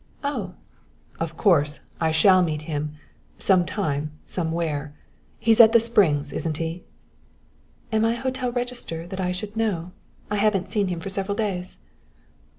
[0.23, 0.55] "Oh!"
[1.19, 2.95] "Of course, I shall meet him
[3.37, 4.95] some time, somewhere.
[5.37, 6.83] He's at the Springs, isn't he?"
[7.91, 9.91] "Am I a hotel register that I should know?
[10.31, 11.77] I haven't seen him for several days."